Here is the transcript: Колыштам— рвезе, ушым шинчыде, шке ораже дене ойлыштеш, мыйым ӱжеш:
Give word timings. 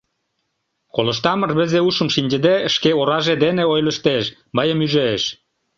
Колыштам— 0.95 1.39
рвезе, 1.49 1.79
ушым 1.87 2.09
шинчыде, 2.15 2.55
шке 2.73 2.91
ораже 3.01 3.33
дене 3.43 3.63
ойлыштеш, 3.73 4.23
мыйым 4.55 4.79
ӱжеш: 4.85 5.23